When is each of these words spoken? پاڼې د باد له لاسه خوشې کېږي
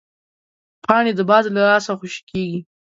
پاڼې 0.83 1.11
د 1.15 1.21
باد 1.29 1.43
له 1.55 1.61
لاسه 1.69 1.91
خوشې 1.99 2.21
کېږي 2.29 2.59